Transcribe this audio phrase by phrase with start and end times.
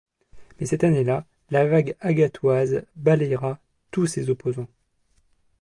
[0.59, 3.59] Mais cette année-là, la vague agathoise balaiera
[3.91, 4.65] tous ses opposants!